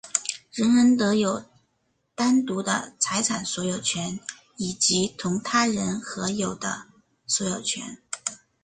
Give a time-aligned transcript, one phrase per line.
[0.51, 1.45] 人人得有
[2.15, 4.19] 单独的财产所有权
[4.57, 6.87] 以及同他人合有的
[7.27, 7.99] 所有权。